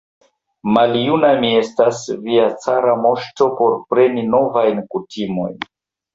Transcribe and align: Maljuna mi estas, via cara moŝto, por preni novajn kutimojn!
Maljuna 0.77 1.29
mi 1.43 1.51
estas, 1.57 1.99
via 2.23 2.47
cara 2.65 2.97
moŝto, 3.03 3.51
por 3.61 3.77
preni 3.93 4.27
novajn 4.33 4.83
kutimojn! 4.97 5.57